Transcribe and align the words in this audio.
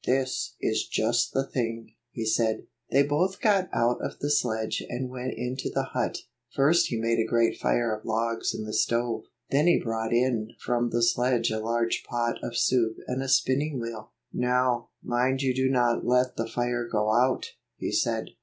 "This 0.03 0.55
is 0.59 0.87
just 0.87 1.31
the 1.31 1.43
thing," 1.45 1.91
he 2.09 2.25
said. 2.25 2.65
They 2.89 3.03
both 3.03 3.39
got 3.39 3.69
out 3.71 3.99
of 4.01 4.17
the 4.17 4.31
sledge 4.31 4.83
and 4.89 5.11
went 5.11 5.35
into 5.37 5.69
the 5.69 5.89
hut. 5.93 6.23
First 6.55 6.87
he 6.87 6.99
made 6.99 7.19
a 7.19 7.29
great 7.29 7.59
fire 7.59 7.95
of 7.95 8.03
logs 8.03 8.51
in 8.55 8.63
the 8.63 8.73
stove. 8.73 9.25
Then 9.51 9.67
he 9.67 9.79
brought 9.79 10.11
in 10.11 10.53
from 10.59 10.89
the 10.89 11.03
sledge 11.03 11.51
a 11.51 11.59
large 11.59 12.03
pot 12.09 12.37
of 12.43 12.57
soup 12.57 12.95
and 13.05 13.21
a 13.21 13.29
spinning 13.29 13.79
wheel. 13.79 14.09
"Now, 14.33 14.89
mind 15.03 15.43
you 15.43 15.53
do 15.53 15.69
not 15.69 16.03
let 16.03 16.35
the 16.35 16.47
fire 16.49 16.89
go 16.91 17.11
out," 17.13 17.51
he 17.75 17.91
said. 17.91 18.31